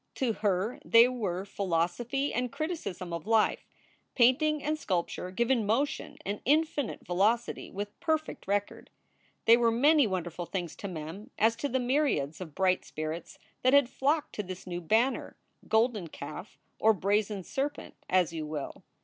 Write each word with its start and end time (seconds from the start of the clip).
To 0.15 0.33
her 0.33 0.79
they 0.83 1.07
were 1.07 1.45
philosophy 1.45 2.33
and 2.33 2.51
criticism 2.51 3.13
of 3.13 3.27
life; 3.27 3.69
painting 4.15 4.63
and 4.63 4.75
sculpture 4.79 5.29
given 5.29 5.63
motion 5.63 6.17
and 6.25 6.41
infinite 6.43 7.05
velocity 7.05 7.69
with 7.69 7.99
perfect 7.99 8.47
record. 8.47 8.89
They 9.45 9.55
were 9.57 9.69
many 9.69 10.07
wonderful 10.07 10.47
things 10.47 10.75
to 10.77 10.87
Mem 10.87 11.29
as 11.37 11.55
to 11.57 11.69
the 11.69 11.79
myriads 11.79 12.41
of 12.41 12.55
bright 12.55 12.83
spirits 12.83 13.37
that 13.61 13.73
had 13.75 13.89
flocked 13.89 14.33
to 14.33 14.41
this 14.41 14.65
new 14.65 14.81
banner, 14.81 15.35
golden 15.67 16.07
calf, 16.07 16.57
or 16.79 16.93
brazen 16.93 17.43
serpent, 17.43 17.93
as 18.09 18.33
you 18.33 18.47
will. 18.47 18.83